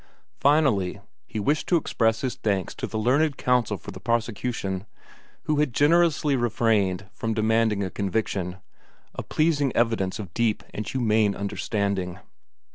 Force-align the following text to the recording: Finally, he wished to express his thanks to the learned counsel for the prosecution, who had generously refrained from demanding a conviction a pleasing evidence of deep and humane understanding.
Finally, 0.39 0.99
he 1.27 1.39
wished 1.39 1.67
to 1.67 1.75
express 1.77 2.21
his 2.21 2.33
thanks 2.33 2.73
to 2.73 2.87
the 2.87 2.97
learned 2.97 3.37
counsel 3.37 3.77
for 3.77 3.91
the 3.91 3.99
prosecution, 3.99 4.87
who 5.43 5.57
had 5.57 5.75
generously 5.75 6.35
refrained 6.35 7.05
from 7.13 7.35
demanding 7.35 7.83
a 7.83 7.91
conviction 7.91 8.57
a 9.13 9.21
pleasing 9.21 9.71
evidence 9.75 10.17
of 10.17 10.33
deep 10.33 10.63
and 10.73 10.89
humane 10.89 11.35
understanding. 11.35 12.17